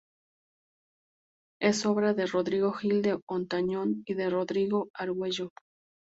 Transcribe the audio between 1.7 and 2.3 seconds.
obra de